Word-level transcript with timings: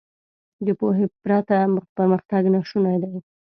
•د 0.65 0.67
پوهې 0.79 1.05
پرته 1.23 1.57
پرمختګ 1.97 2.43
ناشونی 2.53 2.97
دی. 3.03 3.13